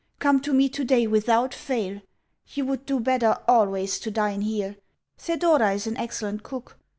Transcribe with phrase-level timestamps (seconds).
[0.17, 2.01] Come to me today without fail.
[2.55, 4.77] You would do better ALWAYS to dine here.
[5.19, 6.79] Thedora is an excellent cook.